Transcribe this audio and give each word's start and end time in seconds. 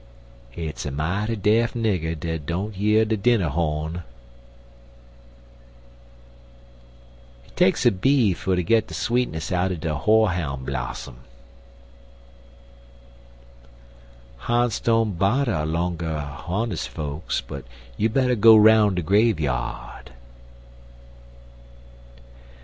Hit's 0.49 0.83
a 0.83 0.89
mighty 0.89 1.35
deaf 1.35 1.75
nigger 1.75 2.15
dat 2.19 2.47
don't 2.47 2.75
year 2.75 3.05
de 3.05 3.15
dinner 3.15 3.49
ho'n. 3.49 4.01
Hit 7.43 7.55
takes 7.55 7.85
a 7.85 7.91
bee 7.91 8.33
fer 8.33 8.55
ter 8.55 8.63
git 8.63 8.87
de 8.87 8.95
sweetness 8.95 9.51
out'n 9.51 9.77
de 9.77 9.93
hoar 9.93 10.29
houn' 10.31 10.65
blossom. 10.65 11.17
Ha'nts 14.47 14.79
don't 14.79 15.19
bodder 15.19 15.63
longer 15.67 16.17
hones' 16.19 16.87
folks, 16.87 17.39
but 17.41 17.63
you 17.95 18.09
better 18.09 18.33
go 18.33 18.55
'roun' 18.55 18.95
de 18.95 19.03
grave 19.03 19.39
yard. 19.39 20.13